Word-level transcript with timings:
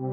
Hey, 0.00 0.06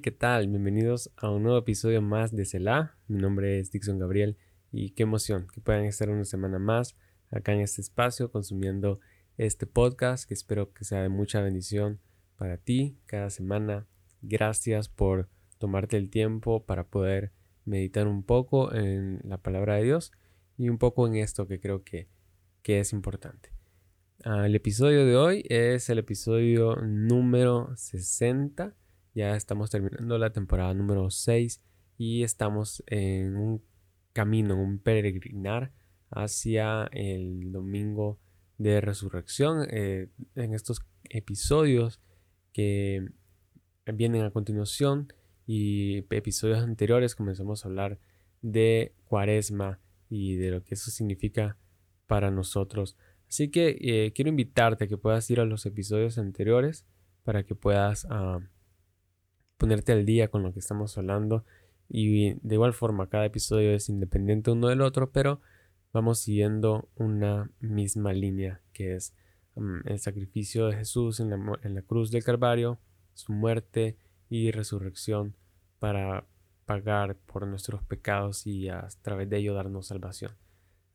¿qué 0.00 0.10
tal? 0.10 0.48
Bienvenidos 0.48 1.10
a 1.16 1.30
un 1.30 1.44
nuevo 1.44 1.56
episodio 1.56 2.02
más 2.02 2.36
de 2.36 2.44
Selah. 2.44 2.98
Mi 3.08 3.18
nombre 3.18 3.58
es 3.58 3.70
Dixon 3.70 3.98
Gabriel 3.98 4.36
y 4.70 4.90
qué 4.90 5.04
emoción 5.04 5.46
que 5.46 5.62
puedan 5.62 5.86
estar 5.86 6.10
una 6.10 6.26
semana 6.26 6.58
más 6.58 6.94
acá 7.30 7.54
en 7.54 7.60
este 7.60 7.80
espacio 7.80 8.30
consumiendo 8.30 9.00
este 9.38 9.66
podcast 9.66 10.28
que 10.28 10.34
espero 10.34 10.74
que 10.74 10.84
sea 10.84 11.00
de 11.00 11.08
mucha 11.08 11.40
bendición 11.40 12.00
para 12.36 12.58
ti 12.58 12.98
cada 13.06 13.30
semana. 13.30 13.86
Gracias 14.20 14.90
por 14.90 15.30
tomarte 15.56 15.96
el 15.96 16.10
tiempo 16.10 16.66
para 16.66 16.84
poder 16.84 17.32
meditar 17.66 18.06
un 18.06 18.22
poco 18.22 18.72
en 18.74 19.20
la 19.24 19.38
palabra 19.38 19.76
de 19.76 19.84
Dios 19.84 20.12
y 20.56 20.70
un 20.70 20.78
poco 20.78 21.06
en 21.06 21.16
esto 21.16 21.46
que 21.46 21.60
creo 21.60 21.84
que, 21.84 22.08
es 22.64 22.92
importante. 22.92 23.50
Ah, 24.24 24.46
el 24.46 24.56
episodio 24.56 25.06
de 25.06 25.14
hoy 25.14 25.44
es 25.48 25.88
el 25.88 25.98
episodio 25.98 26.74
número 26.74 27.70
60. 27.76 28.74
Ya 29.14 29.36
estamos 29.36 29.70
terminando 29.70 30.18
la 30.18 30.32
temporada 30.32 30.74
número 30.74 31.08
6 31.08 31.62
y 31.96 32.24
estamos 32.24 32.82
en 32.88 33.36
un 33.36 33.62
camino, 34.12 34.60
un 34.60 34.80
peregrinar 34.80 35.70
hacia 36.10 36.88
el 36.90 37.52
domingo 37.52 38.18
de 38.58 38.80
resurrección. 38.80 39.68
Eh, 39.70 40.08
en 40.34 40.52
estos 40.52 40.80
episodios 41.04 42.00
que 42.52 43.06
vienen 43.94 44.22
a 44.22 44.32
continuación 44.32 45.12
y 45.46 45.98
episodios 46.10 46.58
anteriores 46.58 47.14
comenzamos 47.14 47.64
a 47.64 47.68
hablar 47.68 47.98
de 48.42 48.94
cuaresma 49.04 49.80
y 50.08 50.36
de 50.36 50.50
lo 50.50 50.64
que 50.64 50.74
eso 50.74 50.90
significa 50.90 51.56
para 52.06 52.30
nosotros. 52.30 52.96
Así 53.28 53.50
que 53.50 53.76
eh, 53.80 54.12
quiero 54.12 54.28
invitarte 54.28 54.84
a 54.84 54.88
que 54.88 54.98
puedas 54.98 55.28
ir 55.30 55.40
a 55.40 55.44
los 55.44 55.66
episodios 55.66 56.18
anteriores 56.18 56.86
para 57.24 57.44
que 57.44 57.54
puedas 57.54 58.06
ah, 58.10 58.40
ponerte 59.56 59.92
al 59.92 60.04
día 60.04 60.28
con 60.28 60.42
lo 60.42 60.52
que 60.52 60.60
estamos 60.60 60.96
hablando. 60.98 61.44
Y 61.88 62.34
de 62.34 62.54
igual 62.54 62.72
forma, 62.72 63.08
cada 63.08 63.26
episodio 63.26 63.72
es 63.72 63.88
independiente 63.88 64.50
uno 64.50 64.68
del 64.68 64.80
otro, 64.80 65.12
pero 65.12 65.40
vamos 65.92 66.20
siguiendo 66.20 66.88
una 66.96 67.50
misma 67.60 68.12
línea 68.12 68.60
que 68.72 68.96
es 68.96 69.14
mm, 69.54 69.88
el 69.88 69.98
sacrificio 69.98 70.66
de 70.66 70.76
Jesús 70.76 71.20
en 71.20 71.30
la, 71.30 71.58
en 71.62 71.74
la 71.74 71.82
cruz 71.82 72.10
del 72.10 72.24
Calvario, 72.24 72.78
su 73.14 73.32
muerte 73.32 73.96
y 74.28 74.50
resurrección 74.50 75.36
para 75.78 76.26
pagar 76.64 77.16
por 77.16 77.46
nuestros 77.46 77.82
pecados 77.84 78.46
y 78.46 78.68
a 78.68 78.88
través 79.02 79.30
de 79.30 79.38
ello 79.38 79.54
darnos 79.54 79.86
salvación. 79.86 80.32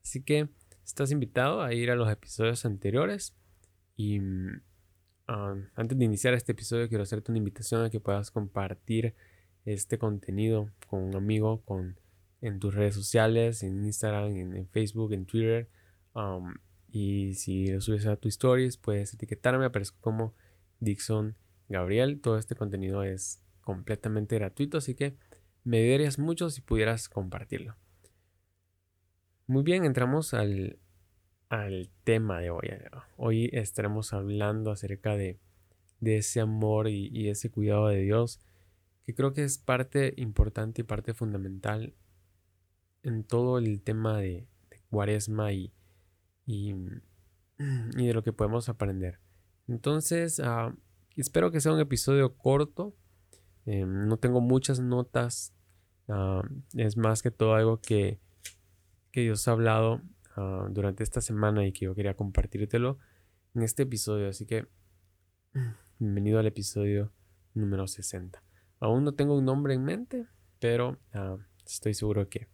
Así 0.04 0.22
que 0.22 0.50
estás 0.84 1.12
invitado 1.12 1.62
a 1.62 1.74
ir 1.74 1.92
a 1.92 1.96
los 1.96 2.12
episodios 2.12 2.66
anteriores 2.66 3.36
y 3.96 4.20
ah, 5.28 5.56
antes 5.76 5.98
de 5.98 6.06
iniciar 6.06 6.34
este 6.34 6.52
episodio 6.52 6.90
quiero 6.90 7.04
hacerte 7.04 7.32
una 7.32 7.38
invitación 7.38 7.84
a 7.86 7.90
que 7.90 8.00
puedas 8.00 8.32
compartir 8.32 9.16
este 9.66 9.98
contenido 9.98 10.70
con 10.88 11.04
un 11.04 11.16
amigo 11.16 11.62
con, 11.62 12.00
en 12.42 12.60
tus 12.60 12.74
redes 12.74 12.96
sociales, 12.96 13.64
en 13.64 13.86
Instagram, 13.86 14.36
en, 14.36 14.68
Facebook, 14.70 15.14
en 15.14 15.26
Twitter. 15.26 15.70
Um, 16.14 16.56
y 16.90 17.36
si 17.36 17.68
lo 17.68 17.80
subes 17.80 18.06
a 18.08 18.18
tus 18.18 18.34
stories, 18.34 18.78
puedes 18.78 19.14
etiquetarme, 19.14 19.66
aparezco 19.66 19.98
como 20.02 20.34
Dixon 20.80 21.36
Gabriel. 21.72 22.22
Todo 22.22 22.38
este 22.38 22.56
contenido 22.56 23.04
es 23.04 23.42
completamente 23.62 24.36
gratuito, 24.36 24.78
así 24.78 24.96
que 24.96 25.16
me 25.64 25.80
ayudarías 25.80 26.20
mucho 26.20 26.50
si 26.50 26.62
pudieras 26.62 27.10
compartirlo. 27.10 27.76
Muy 29.48 29.64
bien, 29.64 29.86
entramos 29.86 30.34
al, 30.34 30.80
tema 32.04 32.40
de 32.40 32.50
hoy. 32.50 32.70
Hoy 33.18 33.50
estaremos 33.52 34.14
hablando 34.14 34.72
acerca 34.72 35.16
de, 35.16 35.40
ese 36.02 36.40
amor 36.40 36.88
y, 36.88 37.30
ese 37.30 37.50
cuidado 37.50 37.88
de 37.90 38.02
Dios, 38.02 38.40
que 39.06 39.14
creo 39.14 39.34
que 39.34 39.44
es 39.44 39.58
parte 39.58 40.14
importante 40.18 40.82
y 40.82 40.86
parte 40.86 41.14
fundamental 41.14 41.94
en 43.04 43.24
todo 43.24 43.58
el 43.58 43.82
tema 43.82 44.20
de, 44.20 44.48
cuaresma 44.90 45.52
y, 45.52 45.74
y, 46.46 46.74
de 47.58 48.14
lo 48.14 48.24
que 48.24 48.34
podemos 48.34 48.70
aprender. 48.70 49.20
Entonces, 49.68 50.40
ah, 50.40 50.74
espero 51.18 51.52
que 51.52 51.62
sea 51.62 51.74
un 51.74 51.80
episodio 51.80 52.36
corto 52.36 52.96
Em, 53.66 54.08
no 54.08 54.18
tengo 54.18 54.42
muchas 54.42 54.80
notas. 54.80 55.54
Es 56.76 56.98
más 56.98 57.22
que 57.22 57.32
todo 57.32 57.54
algo 57.54 57.80
que, 57.80 58.20
que 59.12 59.22
Dios 59.22 59.48
ha 59.48 59.52
hablado 59.52 60.02
ah, 60.36 60.68
durante 60.70 61.04
esta 61.04 61.22
semana 61.22 61.66
y 61.66 61.72
que 61.72 61.86
yo 61.86 61.96
quería 61.96 62.16
compartírtelo 62.16 62.98
en 63.56 63.62
este 63.62 63.84
episodio. 63.84 64.28
Así 64.28 64.46
que 64.46 64.68
bienvenido 66.00 66.40
al 66.40 66.48
episodio 66.48 67.14
número 67.54 67.88
60. 67.88 68.44
Aún 68.80 69.06
no 69.06 69.14
tengo 69.14 69.38
un 69.38 69.46
nombre 69.46 69.74
en 69.74 69.86
mente, 69.86 70.28
pero 70.60 70.98
ah, 71.14 71.38
estoy 71.66 71.94
seguro 71.94 72.28
que 72.28 72.50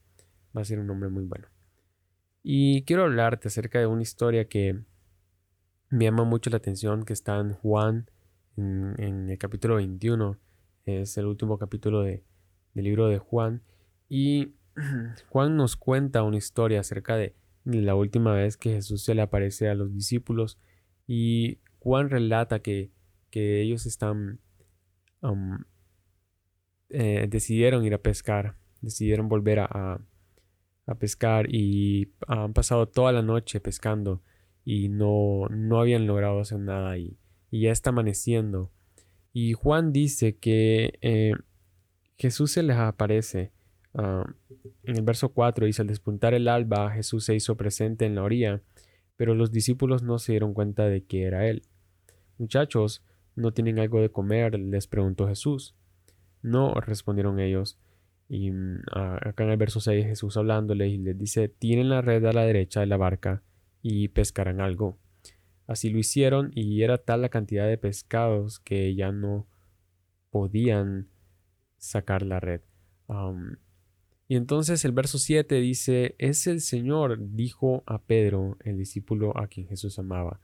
va 0.55 0.61
a 0.61 0.65
ser 0.65 0.79
un 0.79 0.87
nombre 0.87 1.09
muy 1.09 1.23
bueno. 1.23 1.47
Y 2.43 2.83
quiero 2.83 3.05
hablarte 3.05 3.47
acerca 3.47 3.79
de 3.79 3.87
una 3.87 4.03
historia 4.03 4.47
que 4.47 4.79
me 5.89 6.05
llama 6.05 6.25
mucho 6.25 6.49
la 6.51 6.57
atención, 6.57 7.05
que 7.05 7.13
está 7.13 7.39
en 7.39 7.53
Juan, 7.53 8.11
en, 8.57 9.29
el 9.29 9.37
capítulo 9.37 9.75
21 9.75 10.37
es 10.85 11.17
el 11.17 11.25
último 11.25 11.57
capítulo 11.57 12.01
de, 12.01 12.23
del 12.73 12.85
libro 12.85 13.07
de 13.07 13.19
Juan. 13.19 13.61
Y 14.09 14.53
Juan 15.29 15.55
nos 15.55 15.75
cuenta 15.75 16.23
una 16.23 16.37
historia 16.37 16.79
acerca 16.79 17.15
de 17.15 17.35
la 17.65 17.95
última 17.95 18.33
vez 18.33 18.57
que 18.57 18.71
Jesús 18.71 19.03
se 19.03 19.15
le 19.15 19.21
aparece 19.21 19.69
a 19.69 19.75
los 19.75 19.93
discípulos. 19.93 20.59
Y 21.05 21.59
Juan 21.79 22.09
relata 22.09 22.59
que, 22.59 22.91
que 23.29 23.61
ellos 23.61 23.85
están... 23.85 24.39
Eh, 26.89 27.27
decidieron 27.29 27.83
ir 27.85 27.93
a 27.93 28.01
pescar, 28.01 28.55
decidieron 28.81 29.27
volver 29.27 29.59
a, 29.59 29.99
a, 30.85 30.95
pescar 30.95 31.53
y 31.53 32.13
han 32.27 32.53
pasado 32.53 32.87
toda 32.87 33.11
la 33.11 33.21
noche 33.21 33.59
pescando 33.59 34.21
y 34.63 34.87
no, 34.87 35.47
no 35.49 35.81
habían 35.81 36.07
logrado 36.07 36.39
hacer 36.39 36.59
nada 36.59 36.97
y, 36.97 37.17
y 37.49 37.61
ya 37.61 37.71
está 37.71 37.89
amaneciendo 37.91 38.71
y 39.39 39.53
Juan 39.53 39.93
dice 39.93 40.35
que 40.35 40.97
eh, 41.01 41.33
Jesús 42.17 42.53
se 42.53 42.63
les 42.63 42.75
aparece. 42.77 43.51
Ah, 43.93 44.25
en 44.83 44.95
el 44.95 45.03
verso 45.03 45.29
4 45.29 45.67
dice, 45.67 45.83
al 45.83 45.87
despuntar 45.87 46.33
el 46.33 46.47
alba, 46.47 46.89
Jesús 46.89 47.25
se 47.25 47.35
hizo 47.35 47.55
presente 47.55 48.07
en 48.07 48.15
la 48.15 48.23
orilla, 48.23 48.63
pero 49.15 49.35
los 49.35 49.51
discípulos 49.51 50.01
no 50.01 50.17
se 50.17 50.31
dieron 50.31 50.55
cuenta 50.55 50.85
de 50.87 51.03
que 51.03 51.21
era 51.21 51.47
él. 51.47 51.61
Muchachos, 52.39 53.05
¿no 53.35 53.51
tienen 53.53 53.77
algo 53.77 54.01
de 54.01 54.09
comer? 54.09 54.57
les 54.59 54.87
preguntó 54.87 55.27
Jesús. 55.27 55.75
No, 56.41 56.73
respondieron 56.73 57.39
ellos. 57.39 57.77
Y 58.27 58.49
mm, 58.49 58.85
ah, 58.91 59.19
acá 59.21 59.43
en 59.43 59.51
el 59.51 59.57
verso 59.57 59.81
6 59.81 60.03
Jesús 60.03 60.35
hablándoles 60.35 60.91
y 60.91 60.97
les 60.97 61.15
dice, 61.15 61.47
tienen 61.47 61.89
la 61.89 62.01
red 62.01 62.25
a 62.25 62.33
la 62.33 62.43
derecha 62.43 62.79
de 62.79 62.87
la 62.87 62.97
barca 62.97 63.43
y 63.83 64.07
pescarán 64.07 64.61
algo. 64.61 64.97
Así 65.67 65.89
lo 65.89 65.99
hicieron 65.99 66.51
y 66.55 66.81
era 66.81 66.97
tal 66.97 67.21
la 67.21 67.29
cantidad 67.29 67.67
de 67.67 67.77
pescados 67.77 68.59
que 68.59 68.95
ya 68.95 69.11
no 69.11 69.47
podían 70.31 71.09
sacar 71.77 72.23
la 72.23 72.39
red. 72.39 72.61
y 74.29 74.35
entonces 74.35 74.83
el 74.85 74.93
verso 74.93 75.19
7 75.19 75.55
dice, 75.55 76.15
es 76.19 76.47
el 76.47 76.61
Señor, 76.61 77.17
dijo 77.35 77.83
a 77.85 78.01
Pedro, 78.01 78.57
el 78.63 78.77
discípulo 78.77 79.37
a 79.37 79.47
quien 79.47 79.67
Jesús 79.67 79.99
amaba. 79.99 80.39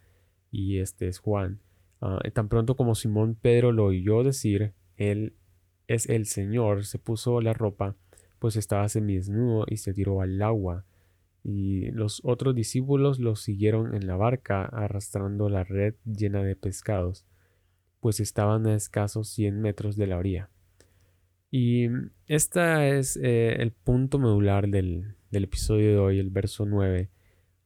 Y 0.51 0.79
este 0.79 1.07
es 1.07 1.19
Juan. 1.19 1.61
Ah, 2.01 2.19
tan 2.33 2.49
pronto 2.49 2.75
como 2.75 2.95
Simón 2.95 3.35
Pedro 3.35 3.71
lo 3.71 3.85
oyó 3.85 4.23
decir, 4.23 4.73
Él 4.97 5.35
es 5.87 6.07
el 6.09 6.25
Señor, 6.25 6.85
se 6.85 6.99
puso 6.99 7.39
la 7.41 7.53
ropa, 7.53 7.95
pues 8.39 8.57
estaba 8.57 8.89
semidesnudo 8.89 9.65
y 9.69 9.77
se 9.77 9.93
tiró 9.93 10.21
al 10.21 10.41
agua 10.41 10.85
y 11.43 11.91
los 11.91 12.21
otros 12.23 12.55
discípulos 12.55 13.19
los 13.19 13.41
siguieron 13.41 13.93
en 13.95 14.07
la 14.07 14.15
barca 14.15 14.63
arrastrando 14.65 15.49
la 15.49 15.63
red 15.63 15.95
llena 16.05 16.41
de 16.41 16.55
pescados, 16.55 17.25
pues 17.99 18.19
estaban 18.19 18.65
a 18.65 18.75
escasos 18.75 19.29
100 19.29 19.61
metros 19.61 19.97
de 19.97 20.07
la 20.07 20.17
orilla. 20.17 20.49
Y 21.51 21.87
este 22.27 22.97
es 22.97 23.17
eh, 23.21 23.61
el 23.61 23.71
punto 23.71 24.17
medular 24.17 24.67
del, 24.67 25.15
del 25.29 25.43
episodio 25.43 25.89
de 25.89 25.97
hoy, 25.97 26.19
el 26.19 26.29
verso 26.29 26.65
9. 26.65 27.09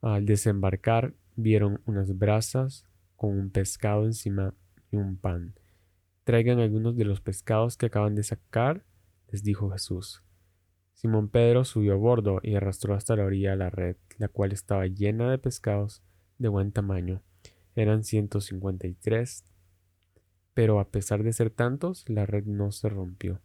Al 0.01 0.25
desembarcar 0.25 1.13
vieron 1.35 1.81
unas 1.85 2.17
brasas 2.17 2.85
con 3.15 3.37
un 3.37 3.49
pescado 3.49 4.05
encima 4.05 4.53
y 4.91 4.97
un 4.97 5.17
pan. 5.17 5.53
Traigan 6.23 6.59
algunos 6.59 6.97
de 6.97 7.05
los 7.05 7.21
pescados 7.21 7.77
que 7.77 7.85
acaban 7.85 8.15
de 8.15 8.23
sacar, 8.23 8.83
les 9.31 9.43
dijo 9.43 9.69
Jesús. 9.69 10.23
Simón 10.97 11.29
Pedro 11.29 11.63
subió 11.63 11.93
a 11.93 11.95
bordo 11.95 12.39
y 12.41 12.55
arrastró 12.55 12.95
hasta 12.95 13.15
la 13.15 13.23
orilla 13.23 13.55
la 13.55 13.69
red, 13.69 13.97
la 14.17 14.29
cual 14.29 14.51
estaba 14.51 14.87
llena 14.87 15.29
de 15.29 15.37
pescados 15.37 16.01
de 16.39 16.47
buen 16.47 16.71
tamaño. 16.71 17.21
Eran 17.75 18.03
153, 18.03 19.45
pero 20.55 20.79
a 20.79 20.89
pesar 20.89 21.21
de 21.21 21.33
ser 21.33 21.51
tantos, 21.51 22.09
la 22.09 22.25
red 22.25 22.45
no 22.45 22.71
se 22.71 22.89
rompió. 22.89 23.41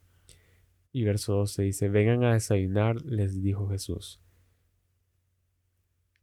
Y 0.93 1.05
verso 1.05 1.35
12 1.35 1.65
dice, 1.65 1.91
vengan 1.91 2.25
a 2.25 2.33
desayunar, 2.33 3.03
les 3.03 3.43
dijo 3.43 3.69
Jesús. 3.69 4.23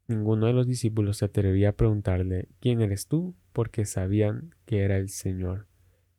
ninguno 0.07 0.47
de 0.47 0.53
los 0.53 0.65
discípulos 0.65 1.17
se 1.17 1.25
atrevía 1.25 1.69
a 1.69 1.73
preguntarle, 1.73 2.49
¿quién 2.59 2.81
eres 2.81 3.05
tú? 3.05 3.35
porque 3.53 3.85
sabían 3.85 4.55
que 4.65 4.79
era 4.79 4.97
el 4.97 5.09
Señor. 5.09 5.67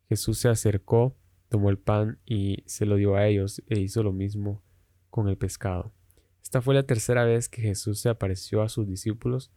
Jesús 0.09 0.39
se 0.39 0.49
acercó, 0.49 1.17
tomó 1.49 1.69
el 1.69 1.79
pan 1.79 2.21
y 2.25 2.63
se 2.67 2.87
lo 2.87 2.95
dio 2.95 3.17
a 3.17 3.27
ellos 3.27 3.61
e 3.67 3.81
hizo 3.81 4.05
lo 4.05 4.13
mismo 4.13 4.63
con 5.11 5.29
el 5.29 5.37
pescado. 5.37 5.93
Esta 6.43 6.63
fue 6.63 6.75
la 6.75 6.85
tercera 6.85 7.25
vez 7.25 7.49
que 7.49 7.63
Jesús 7.63 8.01
se 8.01 8.09
apareció 8.09 8.63
a 8.63 8.69
sus 8.69 8.87
discípulos 8.89 9.53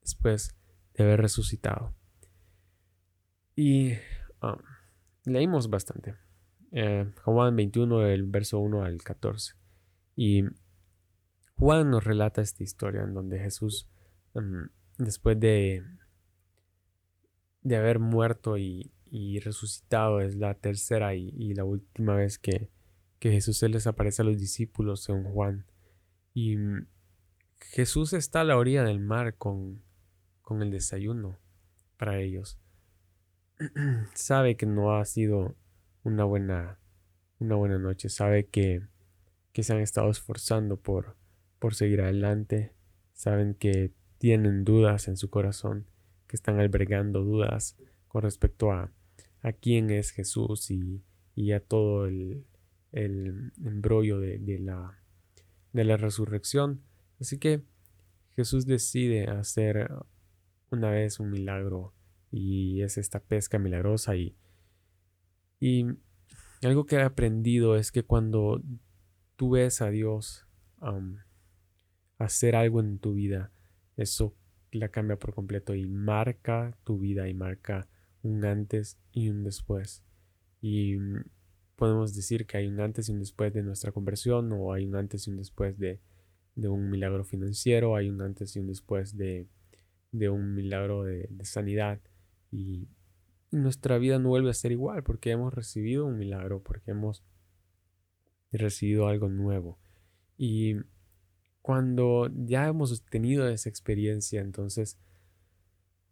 después 0.00 0.56
de 0.94 1.04
haber 1.04 1.20
resucitado. 1.20 1.94
Y 3.56 3.92
um, 4.42 4.56
leímos 5.24 5.68
bastante. 5.68 6.16
Eh, 6.72 7.12
Juan 7.24 7.56
21, 7.56 7.98
del 8.00 8.24
verso 8.24 8.58
1 8.58 8.84
al 8.84 9.02
14. 9.02 9.54
Y 10.16 10.44
Juan 11.56 11.90
nos 11.90 12.04
relata 12.04 12.40
esta 12.40 12.62
historia 12.62 13.02
en 13.02 13.12
donde 13.14 13.38
Jesús, 13.38 13.88
um, 14.34 14.68
después 14.98 15.38
de, 15.38 15.82
de 17.62 17.76
haber 17.76 17.98
muerto 17.98 18.56
y, 18.56 18.92
resucitado, 19.40 20.20
es 20.20 20.36
la 20.36 20.54
tercera 20.54 21.14
y, 21.14 21.54
la 21.54 21.64
última 21.64 22.14
vez 22.14 22.38
que, 22.38 22.70
que, 23.20 23.30
Jesús 23.30 23.58
se 23.58 23.68
les 23.68 23.86
aparece 23.86 24.22
a 24.22 24.24
los 24.24 24.38
discípulos 24.38 25.08
en 25.08 25.24
Juan. 25.24 25.66
Y 26.34 26.56
mm, 26.56 26.86
Jesús 27.60 28.12
está 28.12 28.40
a 28.40 28.44
la 28.44 28.56
orilla 28.56 28.82
del 28.82 29.00
mar 29.00 29.36
con, 29.36 29.82
con 30.42 30.62
el 30.62 30.70
desayuno 30.70 31.38
para 31.96 32.18
ellos. 32.18 32.58
sabe 34.14 34.56
que 34.56 34.66
no 34.66 34.96
ha 34.96 35.04
sido 35.04 35.54
una 36.02 36.24
buena, 36.24 36.78
una 37.38 37.56
buena 37.56 37.78
noche, 37.78 38.08
sabe 38.08 38.46
que, 38.46 38.82
que 39.52 39.62
se 39.62 39.74
han 39.74 39.80
estado 39.80 40.10
esforzando 40.10 40.78
por, 40.78 41.16
por 41.58 41.74
seguir 41.74 42.00
adelante, 42.00 42.74
saben 43.12 43.54
que 43.54 43.92
tienen 44.18 44.64
dudas 44.64 45.08
en 45.08 45.16
su 45.16 45.30
corazón, 45.30 45.86
que 46.26 46.36
están 46.36 46.58
albergando 46.58 47.22
dudas 47.22 47.76
con 48.08 48.22
respecto 48.22 48.72
a, 48.72 48.92
a 49.42 49.52
quién 49.52 49.90
es 49.90 50.10
Jesús 50.10 50.70
y, 50.70 51.02
y 51.34 51.52
a 51.52 51.60
todo 51.60 52.06
el, 52.06 52.44
el 52.92 53.52
embrollo 53.64 54.18
de, 54.18 54.38
de, 54.38 54.58
la, 54.58 54.98
de 55.72 55.84
la 55.84 55.96
resurrección. 55.96 56.82
Así 57.20 57.38
que 57.38 57.62
Jesús 58.36 58.66
decide 58.66 59.28
hacer 59.28 59.90
una 60.70 60.90
vez 60.90 61.20
un 61.20 61.30
milagro 61.30 61.94
y 62.30 62.82
es 62.82 62.96
esta 62.96 63.20
pesca 63.20 63.58
milagrosa 63.58 64.16
y, 64.16 64.36
y 65.58 65.86
algo 66.62 66.86
que 66.86 66.96
he 66.96 67.02
aprendido 67.02 67.76
es 67.76 67.90
que 67.92 68.04
cuando 68.04 68.62
tú 69.36 69.50
ves 69.50 69.82
a 69.82 69.90
Dios 69.90 70.46
hacer 72.18 72.56
algo 72.56 72.80
en 72.80 72.98
tu 72.98 73.14
vida, 73.14 73.52
eso 73.96 74.34
la 74.70 74.88
cambia 74.88 75.18
por 75.18 75.34
completo 75.34 75.74
y 75.74 75.86
marca 75.86 76.76
tu 76.84 76.98
vida 76.98 77.28
y 77.28 77.34
marca 77.34 77.88
un 78.22 78.44
antes 78.44 78.98
y 79.12 79.30
un 79.30 79.44
después. 79.44 80.04
Y 80.60 80.96
podemos 81.80 82.14
decir 82.14 82.46
que 82.46 82.58
hay 82.58 82.66
un 82.68 82.78
antes 82.78 83.08
y 83.08 83.12
un 83.12 83.20
después 83.20 83.54
de 83.54 83.62
nuestra 83.62 83.90
conversión 83.90 84.52
o 84.52 84.74
hay 84.74 84.84
un 84.84 84.96
antes 84.96 85.26
y 85.26 85.30
un 85.30 85.38
después 85.38 85.78
de, 85.78 85.98
de 86.54 86.68
un 86.68 86.90
milagro 86.90 87.24
financiero, 87.24 87.96
hay 87.96 88.10
un 88.10 88.20
antes 88.20 88.54
y 88.54 88.60
un 88.60 88.66
después 88.66 89.16
de, 89.16 89.48
de 90.12 90.28
un 90.28 90.54
milagro 90.54 91.04
de, 91.04 91.26
sanidad 91.42 91.98
y 92.50 92.86
nuestra 93.50 93.96
vida 93.96 94.18
no 94.18 94.28
vuelve 94.28 94.50
a 94.50 94.54
ser 94.54 94.72
igual 94.72 95.02
porque 95.02 95.30
hemos 95.30 95.54
recibido 95.54 96.04
un 96.04 96.18
milagro, 96.18 96.62
porque 96.62 96.90
hemos 96.90 97.24
recibido 98.52 99.08
algo 99.08 99.30
nuevo. 99.30 99.78
Y 100.36 100.76
cuando 101.62 102.30
ya 102.32 102.68
hemos 102.68 103.02
tenido 103.06 103.48
esa 103.48 103.70
experiencia, 103.70 104.42
entonces 104.42 104.98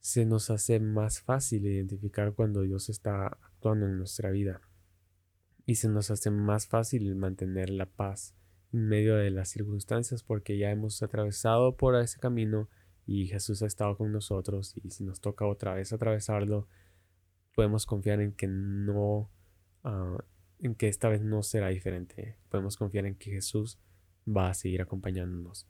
se 0.01 0.25
nos 0.25 0.49
hace 0.49 0.81
más 0.81 1.21
fácil 1.21 1.67
identificar 1.67 2.33
cuando 2.33 2.63
Dios 2.63 2.89
está 2.89 3.27
actuando 3.27 3.85
en 3.85 3.99
nuestra 3.99 4.31
vida. 4.31 4.63
Y 5.69 5.75
se 5.75 5.91
nos 5.91 6.11
hace 6.11 6.31
más 6.31 6.67
fácil 6.67 7.15
mantener 7.15 7.69
la 7.69 7.85
paz 7.85 8.35
en 8.73 8.89
medio 8.89 9.17
de 9.17 9.31
las 9.31 9.51
circunstancias 9.51 10.23
porque 10.23 10.57
ya 10.57 10.71
hemos 10.71 11.03
atravesado 11.03 11.77
por 11.77 11.95
ese 11.95 12.19
camino 12.19 12.71
y 13.07 13.27
Jesús 13.27 13.61
ha 13.61 13.67
estado 13.67 13.95
con 13.99 14.11
nosotros 14.11 14.75
y 14.83 14.89
si 14.89 15.05
nos 15.05 15.21
toca 15.21 15.45
otra 15.45 15.75
vez 15.75 15.93
atravesarlo, 15.93 16.67
podemos 17.55 17.85
confiar 17.85 18.23
en 18.23 18.33
que 18.33 18.47
no, 18.49 19.31
ah, 19.85 20.17
en 20.59 20.75
que 20.75 20.89
esta 20.89 21.11
vez 21.11 21.21
no 21.21 21.43
será 21.43 21.69
diferente. 21.69 22.39
Podemos 22.49 22.79
confiar 22.79 23.05
en 23.05 23.17
que 23.17 23.33
Jesús 23.33 23.79
va 24.27 24.49
a 24.49 24.55
seguir 24.55 24.81
acompañándonos. 24.81 25.69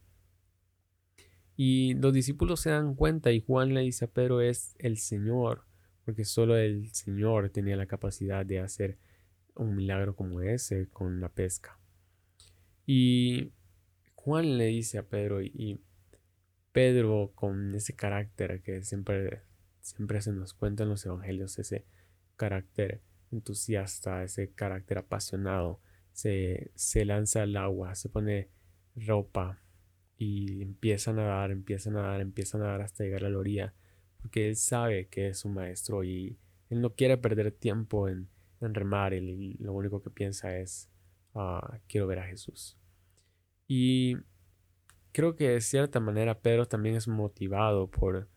Y 1.57 1.95
los 1.95 2.13
discípulos 2.13 2.61
se 2.61 2.71
dan 2.71 2.95
cuenta 2.95 3.33
y 3.33 3.41
Juan 3.41 3.75
le 3.75 3.81
dice 3.81 4.05
a 4.05 4.09
Pedro 4.09 4.43
es 4.43 4.77
el 4.79 4.99
Señor, 4.99 5.65
porque 6.05 6.25
solo 6.25 6.57
el 6.57 6.89
Señor 6.93 7.51
tenía 7.51 7.75
la 7.75 7.87
capacidad 7.87 8.47
de 8.47 8.61
hacer 8.61 8.97
un 9.59 9.75
milagro 9.77 10.15
como 10.17 10.41
ese 10.41 10.89
con 10.89 11.21
la 11.21 11.29
pesca. 11.29 11.79
Y 12.87 13.53
Juan 14.15 14.57
le 14.59 14.67
dice 14.67 14.99
a 14.99 15.03
Pedro 15.03 15.43
y 15.43 15.81
Pedro 16.73 17.33
con 17.35 17.75
ese 17.75 17.95
carácter 17.95 18.63
que 18.63 18.83
siempre, 18.83 19.43
siempre 19.81 20.21
se 20.23 20.33
nos 20.33 20.55
cuenta 20.55 20.85
en 20.85 20.91
los 20.91 21.05
evangelios, 21.05 21.59
ese 21.59 21.85
carácter 22.37 23.03
entusiasta, 23.31 24.23
ese 24.23 24.51
carácter 24.53 24.99
apasionado, 24.99 25.81
se, 26.13 26.71
se 26.75 27.05
lanza 27.05 27.43
al 27.43 27.57
agua, 27.57 27.95
se 27.95 28.09
pone 28.09 28.49
ropa 28.97 29.61
y 30.17 30.63
empieza 30.63 31.11
a 31.11 31.15
nadar, 31.15 31.51
empieza 31.51 31.91
a 31.91 31.93
nadar, 31.93 32.21
empieza 32.21 32.59
a 32.59 32.61
nadar 32.61 32.83
hasta 32.83 33.05
llegar 33.05 33.25
a 33.25 33.31
la 33.31 33.39
orilla, 33.39 33.75
porque 34.21 34.49
él 34.49 34.57
sabe 34.57 35.09
que 35.09 35.29
es 35.29 35.45
un 35.45 35.55
maestro 35.55 36.05
y 36.05 36.39
él 36.71 36.81
no 36.81 36.95
quiere 36.95 37.17
perder 37.17 37.53
tiempo 37.53 38.09
en, 38.09 38.29
remar, 38.61 39.15
y 39.15 39.55
lo 39.59 39.73
único 39.73 40.03
que 40.03 40.11
piensa 40.11 40.57
es, 40.57 40.89
ah, 41.35 41.79
quiero 41.89 42.07
ver 42.07 42.21
a 42.21 42.27
Jesús. 42.27 42.79
Y 43.67 44.17
creo 45.13 45.37
que 45.37 45.51
de 45.51 45.61
cierta 45.61 46.01
manera 46.01 46.41
Pedro 46.41 46.67
también 46.67 46.97
es 46.97 47.09
motivado 47.09 47.91
por, 47.91 48.29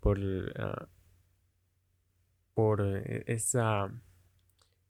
por, 0.00 0.18
ah, 0.58 0.88
por 2.54 2.80
eh, 2.82 3.24
esa, 3.26 3.92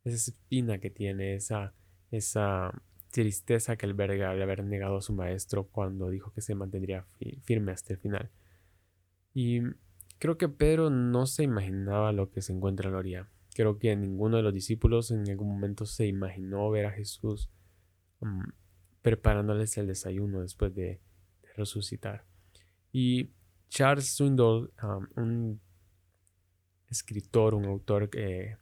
esa 0.05 0.17
espina 0.17 0.79
que 0.79 0.91
tiene, 0.91 1.35
esa, 1.35 1.75
esa 2.11 2.73
tristeza 3.11 3.77
que 3.77 3.87
alberga 3.87 4.35
de 4.35 4.43
haber 4.43 4.65
negado 4.65 4.97
a 4.97 5.03
su 5.03 5.13
maestro 5.13 5.69
cuando 5.69 6.09
dijo 6.09 6.33
que 6.33 6.41
se 6.41 6.55
mantendría 6.55 7.07
firme 7.43 7.73
hasta 7.73 7.93
el 7.93 7.99
final. 7.99 8.31
Y 9.35 9.61
creo 10.19 10.39
que 10.39 10.49
Pedro 10.49 10.91
no 10.91 11.27
se 11.27 11.43
imaginaba 11.43 12.13
lo 12.13 12.31
que 12.31 12.43
se 12.43 12.53
encuentra 12.53 12.89
en 12.89 12.93
la 12.93 12.99
orilla. 12.99 13.29
Creo 13.55 13.79
que 13.79 13.95
ninguno 13.97 14.39
de 14.39 14.43
los 14.43 14.55
discípulos 14.55 15.11
en 15.11 15.29
algún 15.29 15.49
momento 15.49 15.85
se 15.85 16.07
imaginó 16.07 16.71
ver 16.71 16.87
a 16.87 16.93
Jesús 16.93 17.51
mm, 18.21 18.45
preparándoles 19.03 19.77
el 19.79 19.87
desayuno 19.87 20.41
después 20.41 20.75
de, 20.75 21.01
resucitar. 21.55 22.25
Y 22.93 23.31
Charles 23.69 24.15
Swindoll, 24.15 24.73
un 25.17 25.61
escritor, 26.89 27.55
un 27.55 27.67
autor 27.67 28.09
que 28.09 28.57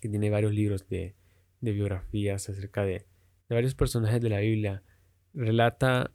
tiene 0.00 0.30
varios 0.30 0.52
libros 0.52 0.88
de, 0.88 1.14
biografías 1.60 2.48
acerca 2.48 2.82
de, 2.82 3.06
varios 3.48 3.76
personajes 3.76 4.20
de 4.20 4.30
la 4.30 4.40
Biblia, 4.40 4.82
relata 5.32 6.12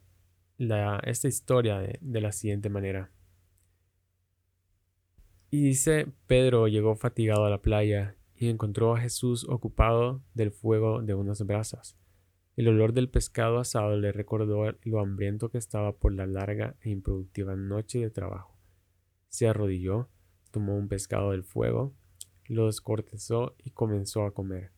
esta 0.58 1.28
historia 1.28 1.80
de 1.80 2.22
la 2.22 2.32
siguiente 2.34 2.70
manera. 2.70 3.12
Y 5.50 5.64
dice, 5.64 6.08
Pedro 6.28 6.68
llegó 6.68 6.96
fatigado 6.96 7.46
a 7.46 7.50
la 7.50 7.62
playa 7.62 8.16
y 8.36 8.50
encontró 8.50 8.94
a 8.94 9.00
Jesús 9.00 9.46
ocupado 9.48 10.22
del 10.34 10.52
fuego 10.52 11.02
de 11.02 11.14
unas 11.14 11.46
brasas. 11.46 11.98
El 12.58 12.68
olor 12.68 12.94
del 12.94 13.10
pescado 13.10 13.60
asado 13.60 13.96
le 13.98 14.12
recordó 14.12 14.64
lo 14.84 15.00
hambriento 15.00 15.50
que 15.50 15.58
estaba 15.58 15.94
por 15.94 16.14
la 16.14 16.26
larga 16.26 16.76
e 16.82 16.90
improductiva 16.90 17.56
noche 17.56 18.00
de 18.00 18.10
trabajo. 18.10 18.60
Se 19.30 19.48
arrodilló, 19.48 20.10
tomó 20.52 20.76
un 20.76 20.88
pescado 20.88 21.32
del 21.32 21.44
fuego, 21.44 21.96
lo 22.48 22.66
descortezó 22.66 23.56
y 23.64 23.72
comenzó 23.72 24.24
a 24.24 24.34
comer. 24.34 24.72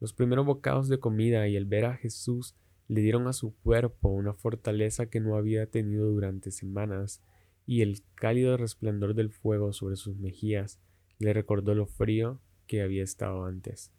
Los 0.00 0.12
primeros 0.12 0.44
bocados 0.44 0.88
de 0.88 0.98
comida 0.98 1.46
y 1.48 1.56
el 1.56 1.66
ver 1.66 1.84
a 1.84 1.96
Jesús 1.96 2.56
le 2.88 3.00
dieron 3.00 3.28
a 3.28 3.32
su 3.32 3.54
cuerpo 3.58 4.08
una 4.08 4.34
fortaleza 4.34 5.06
que 5.06 5.20
no 5.20 5.36
había 5.36 5.70
tenido 5.70 6.08
durante 6.08 6.50
semanas, 6.50 7.22
y 7.70 7.82
el 7.82 8.02
cálido 8.16 8.56
resplandor 8.56 9.14
del 9.14 9.30
fuego 9.30 9.72
sobre 9.72 9.94
sus 9.94 10.16
mejillas 10.16 10.80
le 11.20 11.32
recordó 11.32 11.76
lo 11.76 11.86
frío 11.86 12.40
que 12.66 12.82
había 12.82 13.04
estado 13.04 13.44
antes. 13.44 13.92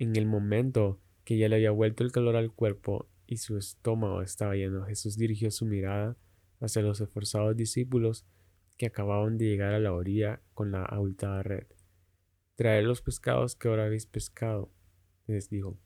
En 0.00 0.16
el 0.16 0.26
momento 0.26 1.00
que 1.22 1.38
ya 1.38 1.48
le 1.48 1.54
había 1.54 1.70
vuelto 1.70 2.02
el 2.02 2.10
calor 2.10 2.34
al 2.34 2.50
cuerpo 2.52 3.08
y 3.28 3.36
su 3.36 3.58
estómago 3.58 4.22
estaba 4.22 4.56
lleno, 4.56 4.86
Jesús 4.86 5.16
dirigió 5.16 5.52
su 5.52 5.66
mirada 5.66 6.16
hacia 6.58 6.82
los 6.82 7.00
esforzados 7.00 7.56
discípulos 7.56 8.26
que 8.76 8.86
acababan 8.86 9.38
de 9.38 9.44
llegar 9.44 9.72
a 9.72 9.78
la 9.78 9.92
orilla 9.92 10.42
con 10.52 10.72
la 10.72 10.84
abultada 10.84 11.44
red. 11.44 11.68
Traed 12.56 12.84
los 12.84 13.02
pescados 13.02 13.54
que 13.54 13.68
ahora 13.68 13.86
habéis 13.86 14.06
pescado, 14.06 14.72
les 15.28 15.48
dijo. 15.48 15.78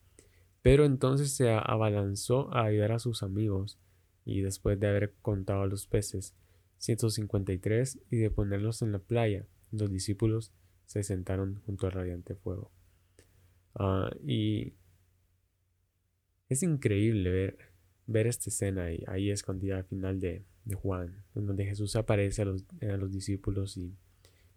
Pero 0.63 0.87
entonces 0.87 1.33
se 1.37 1.51
abalanzó 1.51 2.51
a 2.55 2.65
ayudar 2.65 2.93
a 2.93 2.99
sus 2.99 3.23
amigos 3.23 3.79
y 4.25 4.41
después 4.41 4.81
de 4.81 4.87
haber 4.89 5.17
contado 5.21 5.67
los 5.67 5.87
peces, 5.87 6.35
153, 6.79 7.99
y 8.11 8.17
de 8.17 8.31
ponerlos 8.31 8.83
en 8.83 8.93
la 8.93 8.99
playa, 8.99 9.47
los 9.73 9.91
discípulos 9.91 10.53
se 10.85 11.03
sentaron 11.03 11.61
junto 11.67 11.87
al 11.87 11.93
radiante 11.93 12.35
fuego. 12.35 12.71
Ah, 13.75 14.11
y 14.25 14.75
es 16.49 16.63
increíble 16.63 17.31
ver, 17.31 17.59
ver 18.07 18.27
esta 18.27 18.51
escena 18.51 18.85
ahí, 18.85 19.05
ahí 19.07 19.31
escondida 19.31 19.77
al 19.79 19.85
final 19.85 20.21
de, 20.21 20.45
Juan, 20.75 21.25
en 21.37 21.47
donde 21.47 21.65
Jesús 21.65 21.95
aparece 21.95 22.43
a 22.43 22.45
los, 22.47 22.65
a 22.83 22.97
los 22.97 23.13
discípulos 23.13 23.77
y, 23.77 23.95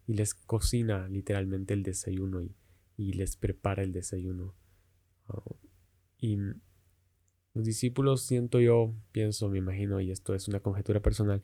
y, 0.08 0.14
les 0.14 0.34
cocina 0.34 1.08
literalmente 1.08 1.76
el 1.76 1.84
desayuno 1.84 2.42
y, 2.42 2.56
y 2.98 3.14
les 3.14 3.36
prepara 3.36 3.84
el 3.84 3.92
desayuno. 3.92 4.56
Ah, 5.28 5.44
y 6.18 6.38
los 7.54 7.66
discípulos, 7.66 8.24
siento 8.24 8.60
yo, 8.60 8.94
pienso, 9.12 9.50
me 9.50 9.58
imagino, 9.58 10.00
y 10.02 10.12
esto 10.12 10.34
es 10.36 10.48
una 10.48 10.60
conjetura 10.60 11.02
personal, 11.02 11.44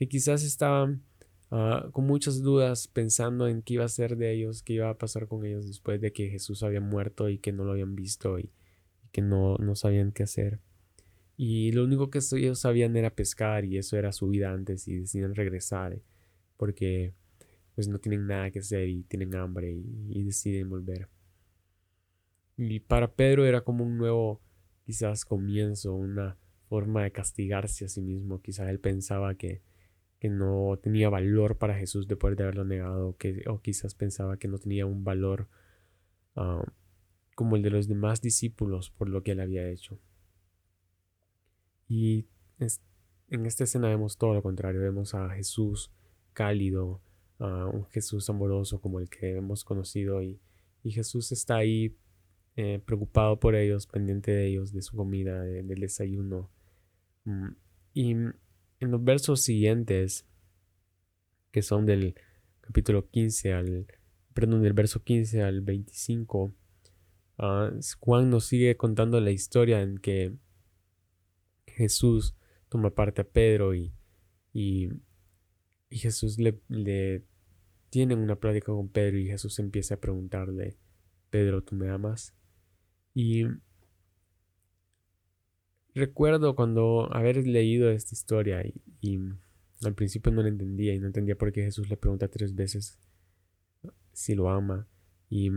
que 0.00 0.08
quizás 0.08 0.42
estaban 0.42 1.02
ah, 1.50 1.90
con 1.92 2.06
muchas 2.06 2.40
dudas 2.42 2.88
pensando 2.88 3.46
en 3.48 3.60
qué 3.60 3.74
iba 3.74 3.84
a 3.84 3.88
ser 3.88 4.16
de 4.16 4.32
ellos, 4.32 4.62
qué 4.62 4.72
iba 4.72 4.88
a 4.88 4.96
pasar 4.96 5.28
con 5.28 5.44
ellos 5.44 5.66
después 5.66 6.00
de 6.00 6.10
que 6.10 6.30
Jesús 6.30 6.62
había 6.62 6.80
muerto 6.80 7.28
y 7.28 7.36
que 7.36 7.52
no 7.52 7.64
lo 7.64 7.72
habían 7.72 7.94
visto 7.94 8.38
y, 8.38 8.50
que 9.12 9.20
no, 9.20 9.58
no 9.58 9.74
sabían 9.76 10.12
qué 10.12 10.22
hacer. 10.22 10.58
Y 11.36 11.72
lo 11.72 11.84
único 11.84 12.08
que 12.08 12.20
ellos 12.32 12.60
sabían 12.60 12.96
era 12.96 13.14
pescar 13.14 13.66
y 13.66 13.76
eso 13.76 13.98
era 13.98 14.10
su 14.12 14.28
vida 14.28 14.50
antes 14.50 14.88
y 14.88 15.00
deciden 15.00 15.34
regresar 15.34 15.92
eh, 15.92 16.02
porque 16.56 17.12
pues 17.74 17.86
no 17.88 17.98
tienen 17.98 18.26
nada 18.26 18.50
que 18.50 18.60
hacer 18.60 18.88
y 18.88 19.02
tienen 19.02 19.34
hambre 19.34 19.70
y 20.08 20.24
deciden 20.24 20.70
volver. 20.70 21.08
Y 22.56 22.80
para 22.80 23.12
Pedro 23.12 23.44
era 23.44 23.60
como 23.60 23.84
un 23.84 23.98
nuevo 23.98 24.40
quizás 24.86 25.26
comienzo, 25.26 25.94
una 25.94 26.38
forma 26.70 27.02
de 27.02 27.12
castigarse 27.12 27.84
a 27.84 27.88
sí 27.88 28.00
mismo. 28.00 28.40
Quizás 28.40 28.70
él 28.70 28.80
pensaba 28.80 29.34
que, 29.34 29.60
que 30.20 30.28
no 30.28 30.78
tenía 30.82 31.08
valor 31.08 31.56
para 31.56 31.74
Jesús 31.76 32.06
después 32.06 32.36
de 32.36 32.44
haberlo 32.44 32.64
negado, 32.64 33.16
que, 33.16 33.42
o 33.48 33.60
quizás 33.60 33.94
pensaba 33.94 34.36
que 34.36 34.48
no 34.48 34.58
tenía 34.58 34.84
un 34.86 35.02
valor 35.02 35.48
ah, 36.36 36.62
como 37.34 37.56
el 37.56 37.62
de 37.62 37.70
los 37.70 37.88
demás 37.88 38.20
discípulos 38.20 38.90
por 38.90 39.08
lo 39.08 39.22
que 39.22 39.32
él 39.32 39.40
había 39.40 39.68
hecho. 39.68 39.98
Y 41.88 42.26
en 43.28 43.46
esta 43.46 43.64
escena 43.64 43.88
vemos 43.88 44.18
todo 44.18 44.34
lo 44.34 44.42
contrario, 44.42 44.82
vemos 44.82 45.14
a 45.14 45.30
Jesús 45.30 45.90
cálido, 46.34 47.00
a 47.38 47.66
un 47.66 47.86
Jesús 47.86 48.28
amoroso 48.28 48.80
como 48.80 49.00
el 49.00 49.08
que 49.08 49.38
hemos 49.38 49.64
conocido 49.64 50.22
y, 50.22 50.38
y 50.84 50.92
Jesús 50.92 51.32
está 51.32 51.56
ahí 51.56 51.96
eh, 52.56 52.78
preocupado 52.84 53.40
por 53.40 53.54
ellos, 53.54 53.86
pendiente 53.86 54.32
de 54.32 54.48
ellos, 54.48 54.72
de 54.72 54.82
su 54.82 54.94
comida, 54.94 55.40
del 55.40 55.80
desayuno. 55.80 56.50
Mm, 57.24 57.48
y 57.94 58.16
en 58.80 58.90
los 58.90 59.04
versos 59.04 59.42
siguientes, 59.42 60.26
que 61.52 61.62
son 61.62 61.86
del 61.86 62.14
capítulo 62.60 63.08
15 63.08 63.52
al, 63.52 63.86
perdón, 64.32 64.62
del 64.62 64.72
verso 64.72 65.02
15 65.04 65.42
al 65.42 65.60
25, 65.60 66.54
ah, 67.38 67.70
Juan 68.00 68.30
nos 68.30 68.46
sigue 68.46 68.76
contando 68.76 69.20
la 69.20 69.30
historia 69.30 69.82
en 69.82 69.98
que 69.98 70.34
Jesús 71.66 72.34
toma 72.68 72.94
parte 72.94 73.22
a 73.22 73.28
Pedro 73.28 73.74
y, 73.74 73.92
y, 74.52 74.88
Jesús 75.90 76.38
le, 76.38 76.60
le 76.68 77.24
tiene 77.90 78.14
una 78.14 78.36
plática 78.36 78.66
con 78.66 78.88
Pedro 78.88 79.18
y 79.18 79.26
Jesús 79.26 79.58
empieza 79.58 79.94
a 79.94 80.00
preguntarle, 80.00 80.78
Pedro, 81.30 81.62
¿tú 81.62 81.74
me 81.74 81.88
amas? 81.90 82.34
Y 83.12 83.44
recuerdo 85.94 86.54
cuando 86.54 87.12
haber 87.12 87.46
leído 87.46 87.90
esta 87.90 88.14
historia 88.14 88.62
y, 89.00 89.18
al 89.82 89.94
principio 89.94 90.30
no 90.30 90.42
la 90.42 90.48
entendía 90.48 90.94
y 90.94 90.98
no 90.98 91.06
entendía 91.06 91.36
por 91.36 91.52
qué 91.52 91.62
Jesús 91.62 91.88
le 91.88 91.96
pregunta 91.96 92.28
tres 92.28 92.54
veces 92.54 92.98
si 94.12 94.34
lo 94.34 94.50
ama. 94.50 94.86
Y 95.30 95.50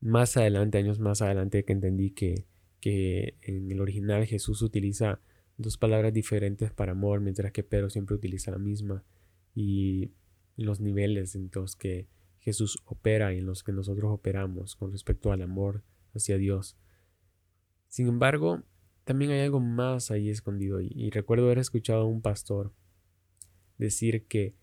más 0.00 0.36
adelante, 0.36 0.78
años 0.78 0.98
más 0.98 1.22
adelante, 1.22 1.64
que 1.64 1.72
entendí 1.72 2.10
que, 2.10 2.46
que 2.80 3.38
en 3.40 3.70
el 3.70 3.80
original 3.80 4.26
Jesús 4.26 4.60
utiliza 4.60 5.20
dos 5.56 5.78
palabras 5.78 6.12
diferentes 6.12 6.70
para 6.70 6.92
amor, 6.92 7.20
mientras 7.20 7.52
que 7.52 7.62
Pedro 7.62 7.88
siempre 7.88 8.14
utiliza 8.14 8.50
la 8.50 8.58
misma. 8.58 9.04
Y 9.54 10.12
los 10.56 10.80
niveles 10.80 11.34
en 11.34 11.50
los 11.54 11.76
que 11.76 12.08
Jesús 12.40 12.78
opera 12.84 13.32
y 13.32 13.38
en 13.38 13.46
los 13.46 13.62
que 13.62 13.72
nosotros 13.72 14.10
operamos 14.12 14.76
con 14.76 14.92
respecto 14.92 15.32
al 15.32 15.42
amor 15.42 15.82
hacia 16.12 16.36
Dios. 16.36 16.76
Sin 17.88 18.08
embargo, 18.08 18.62
también 19.04 19.32
hay 19.32 19.40
algo 19.40 19.60
más 19.60 20.10
ahí 20.10 20.30
escondido 20.30 20.80
y, 20.80 21.10
recuerdo 21.10 21.46
haber 21.46 21.58
escuchado 21.58 22.02
a 22.02 22.06
un 22.06 22.22
pastor 22.22 22.72
decir 23.78 24.26
que 24.26 24.54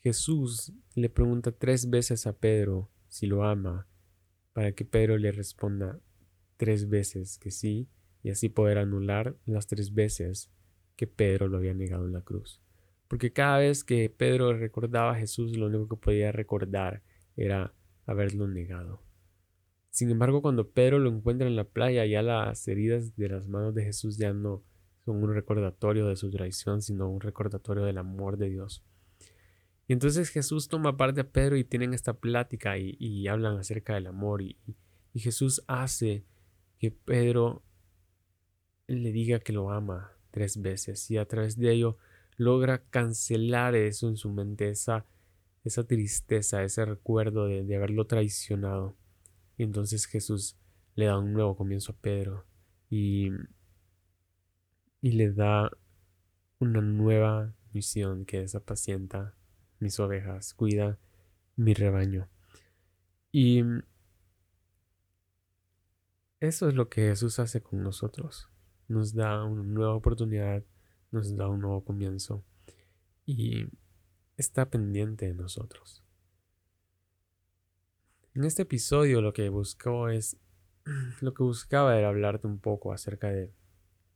Jesús 0.00 0.72
le 0.94 1.08
pregunta 1.08 1.52
tres 1.52 1.90
veces 1.90 2.26
a 2.26 2.36
Pedro 2.36 2.90
si 3.08 3.26
lo 3.26 3.44
ama 3.44 3.86
para 4.52 4.72
que 4.72 4.84
Pedro 4.84 5.18
le 5.18 5.32
responda 5.32 6.00
tres 6.56 6.88
veces 6.88 7.38
que 7.38 7.50
sí 7.50 7.88
y 8.22 8.30
así 8.30 8.48
poder 8.48 8.78
anular 8.78 9.36
las 9.46 9.66
tres 9.66 9.94
veces 9.94 10.50
que 10.96 11.06
Pedro 11.06 11.48
lo 11.48 11.58
había 11.58 11.74
negado 11.74 12.06
en 12.06 12.12
la 12.12 12.22
cruz. 12.22 12.60
Porque 13.06 13.32
cada 13.32 13.58
vez 13.58 13.84
que 13.84 14.10
Pedro 14.10 14.52
recordaba 14.52 15.12
a 15.12 15.18
Jesús, 15.18 15.56
lo 15.56 15.66
único 15.66 15.88
que 15.88 15.96
podía 15.96 16.32
recordar 16.32 17.02
era 17.36 17.72
haberlo 18.06 18.48
negado. 18.48 19.07
Sin 19.90 20.10
embargo, 20.10 20.42
cuando 20.42 20.70
Pedro 20.70 20.98
lo 20.98 21.10
encuentra 21.10 21.46
en 21.46 21.56
la 21.56 21.64
playa, 21.64 22.04
ya 22.06 22.22
las 22.22 22.66
heridas 22.68 23.16
de 23.16 23.28
las 23.28 23.48
manos 23.48 23.74
de 23.74 23.84
Jesús 23.84 24.16
ya 24.18 24.32
no 24.32 24.62
son 25.04 25.22
un 25.22 25.34
recordatorio 25.34 26.06
de 26.06 26.16
su 26.16 26.30
traición, 26.30 26.82
sino 26.82 27.08
un 27.08 27.20
recordatorio 27.20 27.84
del 27.84 27.98
amor 27.98 28.36
de 28.36 28.50
Dios. 28.50 28.84
Y 29.86 29.94
entonces 29.94 30.28
Jesús 30.28 30.68
toma 30.68 30.96
parte 30.96 31.22
a 31.22 31.30
Pedro 31.30 31.56
y 31.56 31.64
tienen 31.64 31.94
esta 31.94 32.12
plática 32.12 32.76
y, 32.76 33.26
hablan 33.26 33.56
acerca 33.56 33.94
del 33.94 34.06
amor 34.06 34.42
y, 34.42 34.58
y 35.14 35.20
Jesús 35.20 35.64
hace 35.66 36.24
que 36.78 36.90
Pedro 36.90 37.62
le 38.86 39.12
diga 39.12 39.38
que 39.38 39.52
lo 39.52 39.70
ama 39.70 40.12
tres 40.30 40.60
veces 40.60 41.10
y 41.10 41.16
a 41.16 41.26
través 41.26 41.56
de 41.56 41.72
ello 41.72 41.96
logra 42.36 42.82
cancelar 42.90 43.74
eso 43.74 44.08
en 44.08 44.16
su 44.16 44.30
mente, 44.30 44.68
esa, 44.68 45.04
esa 45.64 45.84
tristeza, 45.84 46.62
ese 46.62 46.84
recuerdo 46.84 47.46
de, 47.46 47.64
de 47.64 47.76
haberlo 47.76 48.06
traicionado. 48.06 48.96
Y 49.58 49.64
entonces 49.64 50.06
Jesús 50.06 50.56
le 50.94 51.06
da 51.06 51.18
un 51.18 51.32
nuevo 51.34 51.56
comienzo 51.56 51.92
a 51.92 51.96
Pedro 51.96 52.46
y, 52.88 53.28
y 55.02 55.12
le 55.12 55.32
da 55.32 55.70
una 56.58 56.80
nueva 56.80 57.54
misión 57.72 58.24
que 58.24 58.42
es 58.42 58.54
apacienta 58.54 59.34
mis 59.80 59.98
ovejas, 60.00 60.54
cuida 60.54 60.98
mi 61.56 61.74
rebaño. 61.74 62.28
Y 63.30 63.62
eso 66.40 66.68
es 66.68 66.74
lo 66.74 66.88
que 66.88 67.08
Jesús 67.08 67.38
hace 67.40 67.60
con 67.60 67.82
nosotros. 67.82 68.48
Nos 68.86 69.12
da 69.12 69.44
una 69.44 69.64
nueva 69.64 69.94
oportunidad, 69.94 70.64
nos 71.10 71.36
da 71.36 71.48
un 71.48 71.60
nuevo 71.60 71.84
comienzo 71.84 72.44
y 73.26 73.66
está 74.36 74.70
pendiente 74.70 75.26
de 75.26 75.34
nosotros. 75.34 76.04
En 78.38 78.44
este 78.44 78.62
episodio 78.62 79.20
lo 79.20 79.32
que 79.32 79.48
buscó 79.48 80.10
es, 80.10 80.36
lo 81.20 81.34
que 81.34 81.42
buscaba 81.42 81.98
era 81.98 82.06
hablarte 82.06 82.46
un 82.46 82.60
poco 82.60 82.92
acerca 82.92 83.32
de, 83.32 83.52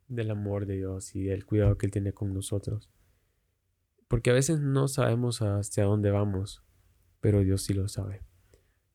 del 0.06 0.30
amor 0.30 0.64
de 0.64 0.76
Dios 0.76 1.16
y 1.16 1.24
del 1.24 1.44
cuidado 1.44 1.76
que 1.76 1.86
Él 1.86 1.90
tiene 1.90 2.12
con 2.12 2.32
nosotros. 2.32 2.88
Porque 4.06 4.30
a 4.30 4.32
veces 4.32 4.60
no 4.60 4.86
sabemos 4.86 5.42
hacia 5.42 5.82
dónde 5.82 6.12
vamos, 6.12 6.62
pero 7.20 7.40
Dios 7.40 7.62
sí 7.62 7.74
lo 7.74 7.88
sabe. 7.88 8.22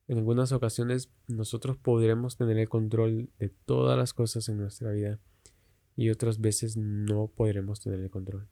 En 0.06 0.16
algunas 0.16 0.52
ocasiones 0.52 1.10
nosotros 1.26 1.76
podremos 1.76 2.38
tener 2.38 2.56
el 2.56 2.70
control 2.70 3.28
de 3.38 3.50
todas 3.50 3.98
las 3.98 4.14
cosas 4.14 4.48
en 4.48 4.56
nuestra 4.56 4.92
vida 4.92 5.20
y 5.94 6.08
otras 6.08 6.40
veces 6.40 6.78
no 6.78 7.26
podremos 7.26 7.82
tener 7.82 8.00
el 8.00 8.08
control. 8.08 8.48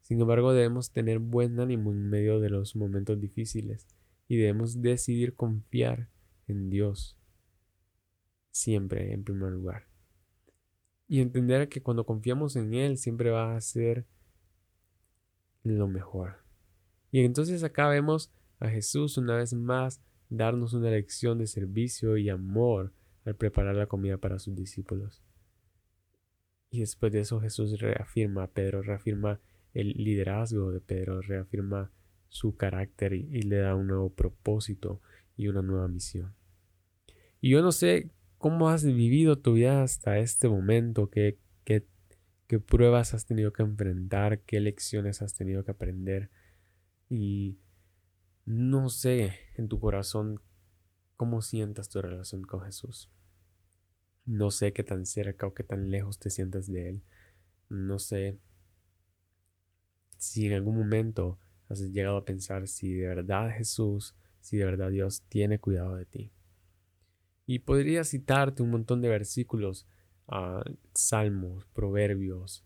Sin 0.00 0.20
embargo, 0.20 0.54
debemos 0.54 0.90
tener 0.90 1.20
buen 1.20 1.60
ánimo 1.60 1.92
en 1.92 2.10
medio 2.10 2.40
de 2.40 2.50
los 2.50 2.74
momentos 2.74 3.20
difíciles 3.20 3.86
y 4.28 4.36
debemos 4.36 4.80
decidir 4.80 5.34
confiar 5.34 6.08
en 6.46 6.70
Dios 6.70 7.18
siempre 8.50 9.12
en 9.12 9.24
primer 9.24 9.52
lugar. 9.52 9.88
Y 11.06 11.20
entender 11.20 11.68
que 11.68 11.82
cuando 11.82 12.06
confiamos 12.06 12.56
en 12.56 12.74
Él 12.74 12.96
siempre 12.96 13.30
va 13.30 13.56
a 13.56 13.60
ser 13.60 14.06
lo 15.62 15.88
mejor. 15.88 16.44
Y 17.10 17.20
entonces 17.20 17.62
acá 17.62 17.88
vemos 17.88 18.32
a 18.60 18.68
Jesús 18.68 19.18
una 19.18 19.36
vez 19.36 19.52
más 19.54 20.00
darnos 20.28 20.72
una 20.72 20.90
lección 20.90 21.38
de 21.38 21.46
servicio 21.46 22.16
y 22.16 22.28
amor 22.28 22.92
al 23.24 23.36
preparar 23.36 23.76
la 23.76 23.86
comida 23.86 24.18
para 24.18 24.38
sus 24.38 24.54
discípulos. 24.54 25.22
Y 26.70 26.80
después 26.80 27.12
de 27.12 27.20
eso 27.20 27.40
Jesús 27.40 27.80
reafirma 27.80 28.48
Pedro, 28.48 28.82
reafirma 28.82 29.40
el 29.74 29.90
liderazgo 29.90 30.70
de 30.70 30.80
Pedro, 30.80 31.20
reafirma 31.20 31.90
su 32.28 32.56
carácter 32.56 33.12
y, 33.12 33.42
le 33.42 33.58
da 33.58 33.74
un 33.74 33.86
nuevo 33.86 34.10
propósito 34.10 35.00
y 35.36 35.48
una 35.48 35.62
nueva 35.62 35.88
misión. 35.88 36.34
Y 37.40 37.50
yo 37.50 37.62
no 37.62 37.72
sé 37.72 38.10
cómo 38.38 38.68
has 38.68 38.84
vivido 38.84 39.38
tu 39.38 39.54
vida 39.54 39.82
hasta 39.82 40.18
este 40.18 40.48
momento, 40.48 41.10
qué, 41.10 41.38
qué, 41.64 41.86
pruebas 42.60 43.14
has 43.14 43.26
tenido 43.26 43.52
que 43.52 43.62
enfrentar, 43.62 44.40
qué 44.42 44.60
lecciones 44.60 45.22
has 45.22 45.34
tenido 45.34 45.64
que 45.64 45.72
aprender. 45.72 46.30
Y 47.08 47.58
no 48.44 48.88
sé 48.90 49.32
en 49.56 49.66
tu 49.66 49.80
corazón 49.80 50.40
cómo 51.16 51.42
sientas 51.42 51.88
tu 51.88 52.00
relación 52.00 52.42
con 52.42 52.60
Jesús. 52.60 53.10
No 54.24 54.52
sé 54.52 54.72
qué 54.72 54.84
tan 54.84 55.04
cerca 55.04 55.48
o 55.48 55.54
qué 55.54 55.64
tan 55.64 55.90
lejos 55.90 56.20
te 56.20 56.30
sientas 56.30 56.70
de 56.70 56.88
Él. 56.88 57.02
No 57.68 57.98
sé 57.98 58.38
si 60.16 60.46
en 60.46 60.54
algún 60.54 60.76
momento 60.76 61.38
has 61.82 61.92
llegado 61.92 62.16
a 62.16 62.24
pensar 62.24 62.68
si 62.68 62.92
de 62.92 63.06
verdad 63.08 63.50
Jesús, 63.50 64.14
si 64.40 64.56
de 64.56 64.64
verdad 64.64 64.90
Dios 64.90 65.22
tiene 65.28 65.58
cuidado 65.58 65.96
de 65.96 66.04
ti. 66.04 66.30
Y 67.46 67.60
podría 67.60 68.04
citarte 68.04 68.62
un 68.62 68.70
montón 68.70 69.02
de 69.02 69.08
versículos, 69.08 69.86
uh, 70.28 70.62
salmos, 70.94 71.66
proverbios, 71.74 72.64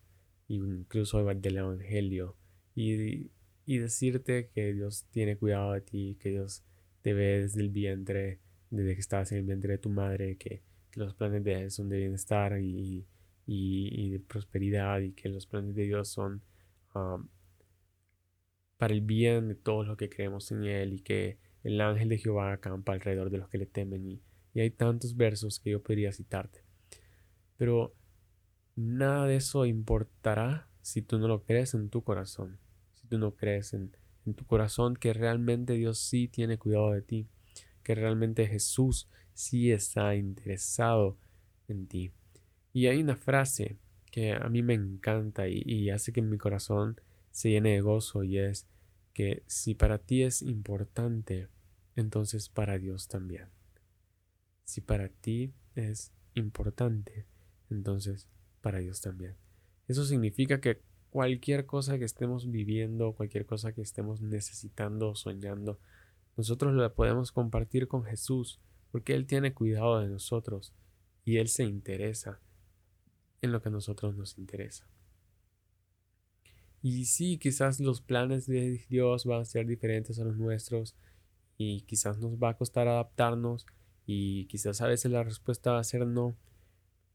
incluso 0.49 1.25
del 1.25 1.57
Evangelio, 1.57 2.37
y, 2.75 3.31
y 3.67 3.79
decirte 3.79 4.49
que 4.55 4.73
Dios 4.73 5.07
tiene 5.11 5.37
cuidado 5.37 5.73
de 5.73 5.81
ti, 5.81 6.17
que 6.21 6.31
Dios 6.31 6.65
te 7.03 7.12
ve 7.12 7.43
desde 7.43 7.61
el 7.61 7.71
vientre, 7.71 8.41
desde 8.71 8.95
que 8.95 9.00
estás 9.00 9.33
en 9.33 9.38
el 9.38 9.45
vientre 9.45 9.73
de 9.73 9.79
tu 9.79 9.91
madre, 9.91 10.37
que, 10.37 10.62
los 10.95 11.15
planes 11.15 11.45
de 11.45 11.53
Él 11.53 11.71
son 11.71 11.88
de 11.88 11.99
bienestar 11.99 12.59
y, 12.61 13.07
y, 13.47 14.11
de 14.11 14.19
prosperidad 14.19 15.00
y 15.00 15.12
que 15.12 15.29
los 15.29 15.47
planes 15.47 15.75
de 15.75 15.85
Dios 15.85 16.09
son 16.09 16.43
um, 16.95 17.29
para 18.78 18.94
el 18.94 19.02
bien 19.02 19.49
de 19.49 19.54
todos 19.56 19.87
los 19.87 19.97
que 19.97 20.08
creemos 20.08 20.50
en 20.52 20.64
Él 20.64 20.94
y 20.94 21.00
que 21.00 21.38
el 21.64 21.80
ángel 21.80 22.08
de 22.08 22.18
Jehová 22.18 22.52
acampa 22.52 22.92
alrededor 22.92 23.28
de 23.28 23.38
los 23.38 23.49
que 23.49 23.58
le 23.58 23.66
temen 23.66 24.06
y, 24.06 24.23
y 24.54 24.61
hay 24.61 24.70
tantos 24.70 25.16
versos 25.16 25.61
que 25.61 25.70
yo 25.70 25.82
podría 25.82 26.12
citarte. 26.12 26.62
Pero 27.56 27.94
nada 28.76 29.26
de 29.26 29.37
eso 29.37 29.66
importará 29.66 30.68
si 30.80 31.02
tú 31.02 31.18
no 31.18 31.28
lo 31.28 31.42
crees 31.42 31.75
en 31.75 31.90
tu 31.90 32.02
corazón, 32.02 32.58
si 32.94 33.08
tú 33.08 33.18
no 33.18 33.35
crees 33.35 33.75
en, 33.75 33.94
en 34.25 34.35
tu 34.35 34.47
corazón 34.47 34.94
que 34.94 35.12
realmente 35.12 35.75
Dios 35.75 35.99
sí 35.99 36.28
tiene 36.28 36.56
cuidado 36.56 36.92
de 36.92 37.02
ti, 37.02 37.28
que 37.82 37.97
realmente 37.97 38.47
Jesús 38.47 39.08
sí 39.35 39.73
está 39.73 40.14
interesado 40.14 41.18
en 41.66 41.88
ti. 41.88 42.12
Y 42.73 42.87
hay 42.87 43.02
una 43.02 43.16
frase 43.16 43.76
que 44.12 44.32
a 44.32 44.49
mí 44.49 44.62
me 44.62 44.75
encanta 44.75 45.49
y, 45.49 45.62
y 45.66 45.90
hace 45.90 46.12
que 46.12 46.23
mi 46.23 46.38
corazón 46.38 47.00
se 47.38 47.50
llene 47.50 47.75
de 47.75 47.80
gozo 47.83 48.25
y 48.25 48.37
es 48.37 48.66
que 49.14 49.45
si 49.47 49.76
para 49.76 49.99
ti 49.99 50.25
es 50.25 50.42
importante, 50.42 51.47
entonces 51.95 52.49
para 52.49 52.78
Dios 52.78 53.07
también. 53.07 53.47
Si 54.64 54.80
para 54.80 55.09
ti 55.09 55.54
es 55.76 56.12
importante, 56.35 57.26
entonces 57.71 58.26
para 58.61 58.80
Dios 58.80 59.00
también. 59.02 59.37
Eso 59.87 60.04
significa 60.04 60.61
que 60.61 60.83
cualquier 61.11 61.64
cosa 61.64 61.97
que 61.97 62.07
estemos 62.07 62.50
viviendo, 62.50 63.12
cualquier 63.12 63.47
cosa 63.47 63.73
que 63.73 63.83
estemos 63.83 64.21
necesitando 64.21 65.11
o 65.11 65.14
soñando, 65.14 65.78
nosotros 66.37 66.75
la 66.75 66.92
podemos 66.92 67.30
compartir 67.30 67.87
con 67.87 68.02
Jesús, 68.02 68.59
porque 68.90 69.14
Él 69.14 69.26
tiene 69.26 69.54
cuidado 69.54 70.00
de 70.00 70.09
nosotros 70.09 70.75
y 71.25 71.37
Él 71.37 71.47
se 71.47 71.62
interesa 71.62 72.40
en 73.42 73.52
lo 73.52 73.62
que 73.62 73.68
a 73.68 73.73
nosotros 73.73 74.16
nos 74.16 74.38
interesa. 74.38 74.88
Y 76.82 77.06
sí, 77.06 77.38
quizás 77.38 77.80
los 77.80 78.00
planes 78.00 78.47
de 78.47 78.85
Dios 78.88 79.25
van 79.25 79.40
a 79.42 79.44
ser 79.44 79.66
diferentes 79.66 80.18
a 80.18 80.25
los 80.25 80.37
nuestros 80.37 80.94
y 81.56 81.82
quizás 81.82 82.18
nos 82.18 82.37
va 82.37 82.50
a 82.50 82.56
costar 82.56 82.87
adaptarnos 82.87 83.66
y 84.06 84.47
quizás 84.47 84.80
a 84.80 84.87
veces 84.87 85.11
la 85.11 85.25
respuesta 85.25 85.73
va 85.73 85.80
a 85.80 85.85
ser 85.85 86.06
no, 86.06 86.37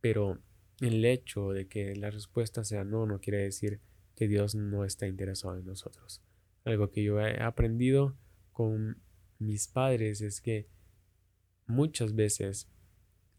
pero 0.02 0.40
el 0.82 1.06
hecho 1.06 1.52
de 1.52 1.68
que 1.68 1.96
la 1.96 2.10
respuesta 2.12 2.64
sea 2.64 2.84
no 2.84 3.06
no 3.06 3.20
quiere 3.20 3.40
decir 3.40 3.80
que 4.16 4.28
Dios 4.28 4.54
no 4.54 4.84
está 4.84 5.08
interesado 5.08 5.58
en 5.58 5.66
nosotros. 5.66 6.22
Algo 6.66 6.92
que 6.92 7.04
yo 7.04 7.20
he 7.20 7.42
aprendido 7.42 8.16
con 8.52 9.02
mis 9.40 9.68
padres 9.68 10.22
es 10.22 10.42
que 10.42 10.68
muchas 11.66 12.16
veces 12.16 12.68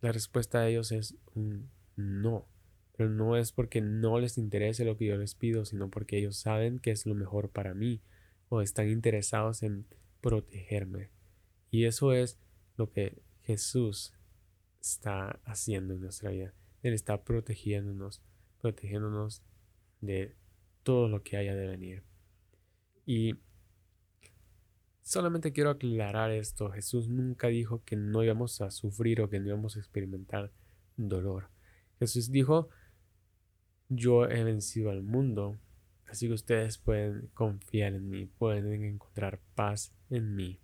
la 0.01 0.13
respuesta 0.13 0.61
de 0.61 0.71
ellos 0.71 0.91
es 0.91 1.17
un 1.35 1.71
no, 1.97 2.49
pero 2.97 3.11
no 3.11 3.37
es 3.37 3.53
porque 3.53 3.81
no 3.81 4.19
les 4.21 4.39
interese 4.39 4.85
lo 4.85 4.97
que 4.97 5.07
yo 5.07 5.17
les 5.17 5.35
pido, 5.35 5.65
sino 5.65 5.91
porque 5.91 6.19
ellos 6.19 6.37
saben 6.37 6.79
que 6.79 6.93
es 6.93 7.07
lo 7.07 7.15
mejor 7.15 7.51
para 7.51 7.75
mí 7.75 8.01
o 8.49 8.61
están 8.61 8.89
interesados 8.89 9.63
en 9.63 9.87
protegerme. 10.21 11.11
Y 11.71 11.87
eso 11.87 12.13
es 12.13 12.39
lo 12.77 12.91
que 12.91 13.21
Jesús 13.43 14.15
está 14.81 15.41
haciendo 15.45 15.95
en 15.95 16.03
nuestra 16.03 16.31
vida. 16.31 16.55
Él 16.83 16.95
está 16.95 17.25
protegiéndonos, 17.25 18.23
protegiéndonos 18.61 19.43
de 20.01 20.37
todo 20.83 21.09
lo 21.09 21.23
que 21.23 21.37
haya 21.37 21.57
de 21.57 21.67
venir. 21.67 22.05
Y 23.07 23.35
solamente 25.03 25.53
quiero 25.53 25.71
aclarar 25.71 26.31
esto. 26.31 26.71
Jesús 26.71 27.09
nunca 27.09 27.49
dijo 27.49 27.83
que 27.85 27.97
no 27.97 28.23
íbamos 28.23 28.61
a 28.61 28.71
sufrir 28.71 29.21
o 29.21 29.29
que 29.29 29.41
no 29.41 29.49
íbamos 29.49 29.77
a 29.77 29.81
experimentar 29.81 30.53
dolor. 30.97 31.51
Jesús 31.99 32.31
dijo, 32.31 32.69
yo 33.89 34.29
he 34.29 34.45
vencido 34.45 34.91
al 34.91 35.03
mundo, 35.03 35.59
así 36.09 36.27
que 36.29 36.35
ustedes 36.35 36.79
pueden 36.79 37.29
confiar 37.35 37.95
en 37.95 38.09
mí, 38.09 38.27
pueden 38.27 38.85
encontrar 38.85 39.41
paz 39.55 39.95
en 40.11 40.35
mí. 40.35 40.61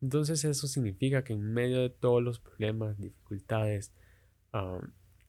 Entonces 0.00 0.44
eso 0.44 0.66
significa 0.66 1.24
que 1.24 1.34
en 1.34 1.42
medio 1.52 1.80
de 1.82 1.90
todos 1.90 2.22
los 2.22 2.40
problemas, 2.40 2.98
dificultades, 2.98 3.92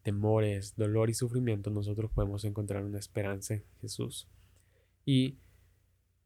temores, 0.03 0.75
dolor 0.75 1.09
y 1.09 1.13
sufrimiento, 1.13 1.69
nosotros 1.69 2.11
podemos 2.11 2.43
encontrar 2.45 2.83
una 2.83 2.99
esperanza 2.99 3.55
en 3.55 3.63
Jesús. 3.81 4.27
Y 5.05 5.37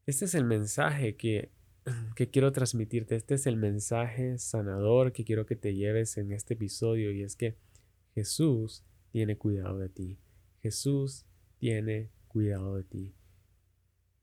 este 0.06 0.26
es 0.26 0.34
el 0.34 0.44
mensaje 0.44 1.16
que, 1.16 1.50
que 2.14 2.30
quiero 2.30 2.52
transmitirte, 2.52 3.16
este 3.16 3.34
es 3.34 3.46
el 3.46 3.56
mensaje 3.56 4.38
sanador 4.38 5.12
que 5.12 5.24
quiero 5.24 5.46
que 5.46 5.56
te 5.56 5.74
lleves 5.74 6.16
en 6.16 6.32
este 6.32 6.54
episodio 6.54 7.10
y 7.10 7.22
es 7.22 7.34
que 7.36 7.56
Jesús 8.14 8.84
tiene 9.10 9.36
cuidado 9.36 9.78
de 9.78 9.88
ti. 9.88 10.18
Jesús 10.66 11.26
tiene 11.58 12.10
cuidado 12.26 12.74
de 12.74 12.82
ti. 12.82 13.14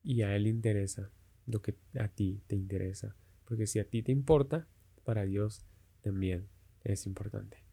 Y 0.03 0.23
a 0.23 0.35
Él 0.35 0.43
le 0.43 0.49
interesa 0.49 1.09
lo 1.45 1.61
que 1.61 1.75
a 1.97 2.09
ti 2.09 2.43
te 2.47 2.57
interesa. 2.57 3.15
Porque 3.45 3.65
si 3.65 3.79
a 3.79 3.89
ti 3.89 4.03
te 4.03 4.11
importa, 4.11 4.67
para 5.05 5.23
Dios 5.23 5.65
también 6.01 6.49
es 6.83 7.05
importante. 7.05 7.63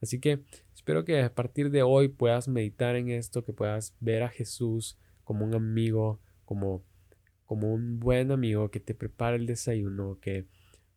Así 0.00 0.18
que 0.18 0.42
espero 0.74 1.04
que 1.04 1.22
a 1.22 1.32
partir 1.32 1.70
de 1.70 1.84
hoy 1.84 2.08
puedas 2.08 2.48
meditar 2.48 2.96
en 2.96 3.08
esto, 3.08 3.44
que 3.44 3.52
puedas 3.52 3.94
ver 4.00 4.24
a 4.24 4.28
Jesús 4.28 4.98
como 5.22 5.44
un 5.44 5.54
amigo, 5.54 6.20
como, 6.44 6.84
como 7.44 7.72
un 7.72 8.00
buen 8.00 8.32
amigo 8.32 8.72
que 8.72 8.80
te 8.80 8.94
prepara 8.94 9.36
el 9.36 9.46
desayuno, 9.46 10.18
que, 10.20 10.48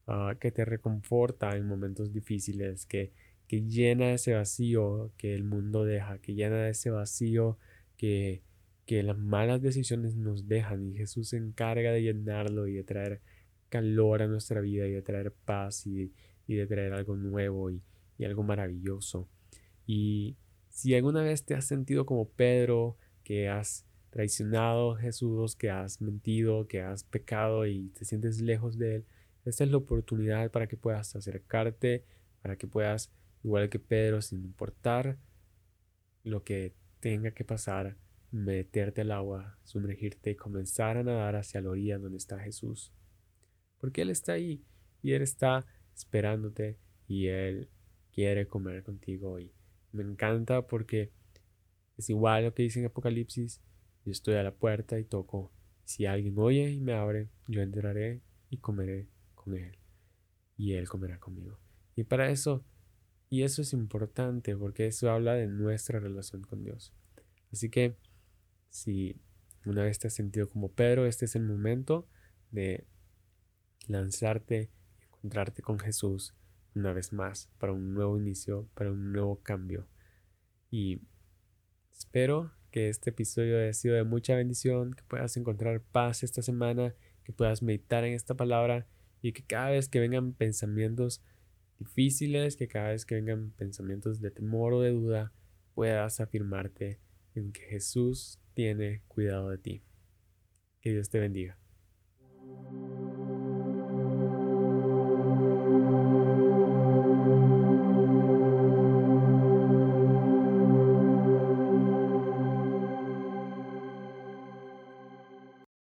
ah, 0.08 0.38
que 0.39 0.52
te 0.52 0.65
reconforta 0.65 1.56
en 1.56 1.68
momentos 1.68 2.12
difíciles, 2.12 2.88
que, 2.88 3.13
que 3.48 3.64
llena 3.64 4.14
ese 4.14 4.34
vacío 4.34 5.12
que 5.18 5.34
el 5.34 5.44
mundo 5.44 5.86
deja, 5.86 6.20
que 6.20 6.34
llena 6.34 6.68
ese 6.70 6.90
vacío 6.90 7.58
que, 7.98 8.42
que 8.86 9.04
las 9.04 9.18
malas 9.18 9.62
decisiones 9.62 10.16
nos 10.16 10.48
dejan 10.48 10.84
y 10.86 10.96
Jesús 10.98 11.30
se 11.30 11.38
encarga 11.38 11.92
de 11.92 12.04
llenarlo 12.04 12.68
y 12.68 12.74
de 12.74 12.84
traer 12.84 13.22
calor 13.70 14.22
a 14.22 14.28
nuestra 14.28 14.62
vida 14.62 14.88
y 14.88 14.92
de 14.92 15.02
traer 15.02 15.32
paz 15.32 15.86
y, 15.88 16.12
de 16.48 16.68
traer 16.68 16.94
algo 16.94 17.16
nuevo 17.16 17.72
y, 17.72 17.82
algo 18.24 18.44
maravilloso. 18.44 19.28
Y 19.86 20.38
si 20.70 20.96
alguna 20.96 21.22
vez 21.22 21.44
te 21.44 21.56
has 21.56 21.66
sentido 21.66 22.06
como 22.06 22.30
Pedro, 22.30 22.98
que 23.24 23.50
has 23.50 23.86
traicionado 24.12 24.94
a 24.94 24.98
Jesús, 25.00 25.56
que 25.56 25.70
has 25.70 26.02
mentido, 26.02 26.68
que 26.68 26.82
has 26.82 27.04
pecado 27.04 27.66
y 27.66 27.90
te 27.90 28.06
sientes 28.06 28.40
lejos 28.40 28.78
de 28.78 28.96
Él, 28.96 29.06
esta 29.44 29.64
es 29.64 29.72
la 29.72 29.78
oportunidad 29.78 30.50
para 30.52 30.68
que 30.68 30.78
puedas 30.78 31.16
acercarte, 31.16 32.04
para 32.42 32.56
que 32.56 32.68
puedas, 32.68 33.12
igual 33.46 33.70
que 33.70 33.78
Pedro, 33.78 34.24
sin 34.24 34.44
importar 34.44 35.20
lo 36.24 36.44
que 36.44 36.74
tenga 37.00 37.30
que 37.30 37.46
pasar, 37.46 37.96
meterte 38.32 39.02
al 39.02 39.12
agua, 39.12 39.60
sumergirte 39.64 40.32
y 40.32 40.36
comenzar 40.36 40.98
a 40.98 41.04
nadar 41.04 41.36
hacia 41.36 41.62
la 41.62 41.70
orilla 41.70 42.00
donde 42.00 42.18
está 42.18 42.40
Jesús. 42.40 42.92
Porque 43.78 44.02
Él 44.02 44.10
está 44.10 44.34
ahí 44.34 44.66
y 45.04 45.12
Él 45.12 45.22
está 45.22 45.64
esperándote 45.94 46.80
y 47.08 47.28
Él 47.28 47.70
quiere 48.12 48.48
comer 48.48 48.82
contigo. 48.82 49.40
Y 49.40 49.54
me 49.92 50.02
encanta 50.02 50.66
porque 50.66 51.12
es 51.98 52.10
igual 52.10 52.46
lo 52.46 52.54
que 52.56 52.64
dice 52.64 52.80
en 52.80 52.88
Apocalipsis, 52.88 53.62
yo 54.06 54.12
estoy 54.12 54.36
a 54.36 54.44
la 54.44 54.56
puerta 54.56 54.98
y 54.98 55.04
toco, 55.04 55.54
si 55.84 56.08
alguien 56.08 56.34
oye 56.40 56.72
y 56.72 56.82
me 56.82 56.94
abre, 56.94 57.30
yo 57.48 57.62
entraré 57.62 58.24
y 58.50 58.58
comeré 58.58 59.08
con 59.36 59.56
Él 59.56 59.78
y 60.58 60.74
Él 60.74 60.90
comerá 60.90 61.20
conmigo. 61.20 61.60
Y 61.96 62.06
para 62.06 62.32
eso, 62.32 62.66
y 63.36 63.43
eso 63.43 63.62
es 63.62 63.74
importante 63.74 64.56
porque 64.56 64.88
eso 64.88 65.12
habla 65.12 65.34
de 65.34 65.48
nuestra 65.48 66.00
relación 66.00 66.41
con 66.41 66.63
Dios. 66.63 66.93
Así 67.52 67.69
que 67.69 67.98
si 68.69 69.19
una 69.65 69.84
vez 69.84 70.00
te 70.00 70.08
has 70.08 70.13
sentido 70.13 70.50
como 70.50 70.71
Pedro, 70.71 71.06
este 71.06 71.26
es 71.26 71.36
el 71.36 71.43
momento 71.43 72.08
de 72.52 72.86
lanzarte 73.88 74.71
y 75.00 75.04
encontrarte 75.06 75.62
con 75.62 75.80
Jesús 75.80 76.34
una 76.76 76.93
vez 76.93 77.13
más 77.13 77.50
para 77.58 77.74
un 77.74 77.93
nuevo 77.93 78.17
inicio, 78.17 78.69
para 78.74 78.91
un 78.91 79.12
nuevo 79.12 79.41
cambio. 79.41 79.88
Y 80.71 81.02
Espero 81.98 82.52
que 82.71 82.89
este 82.89 83.12
episodio 83.12 83.58
haya 83.58 83.71
sido 83.71 83.95
de 83.95 84.04
mucha 84.04 84.36
bendición, 84.36 84.93
que 84.93 85.04
puedas 85.04 85.38
encontrar 85.38 85.82
paz 85.82 86.24
esta 86.24 86.41
semana, 86.41 86.93
que 87.24 87.32
puedas 87.32 87.62
meditar 87.62 88.04
en 88.04 88.13
esta 88.13 88.36
palabra 88.36 88.86
y 89.21 89.32
que 89.32 89.43
cada 89.43 89.69
vez 89.69 89.88
que 89.88 90.02
vengan 90.02 90.34
pensamientos 90.34 91.24
difíciles, 91.80 92.56
que 92.56 92.68
cada 92.68 92.90
vez 92.90 93.06
que 93.06 93.16
vengan 93.16 93.52
pensamientos 93.52 94.22
de 94.22 94.32
temor 94.32 94.74
o 94.74 94.82
de 94.82 94.92
duda, 94.92 95.32
puedas 95.74 96.20
afirmarte 96.20 97.00
en 97.36 97.52
que 97.52 97.62
Jesús 97.62 98.40
tiene 98.54 99.02
cuidado 99.08 99.50
de 99.50 99.58
ti. 99.58 99.84
Que 100.82 100.92
Dios 100.92 101.10
te 101.10 101.20
bendiga. 101.20 101.58